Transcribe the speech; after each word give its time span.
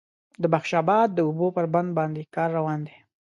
د 0.41 0.43
بخش 0.53 0.71
آباد 0.81 1.07
د 1.13 1.19
اوبو 1.27 1.47
پر 1.55 1.65
بند 1.73 1.89
باندې 1.99 2.21
کار 2.35 2.49
روان 2.57 2.79
دی 2.87 2.95